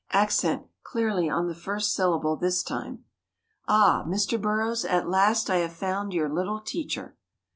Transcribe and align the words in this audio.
Accent 0.13 0.65
clearly 0.81 1.29
on 1.29 1.47
the 1.47 1.53
first 1.53 1.93
syllable 1.93 2.35
this 2.35 2.63
time. 2.63 3.05
Ah! 3.67 4.03
Mr. 4.07 4.41
Burroughs, 4.41 4.83
at 4.83 5.07
last 5.07 5.47
I 5.47 5.57
have 5.57 5.73
found 5.73 6.11
your 6.11 6.27
little 6.27 6.59
"teacher." 6.59 7.15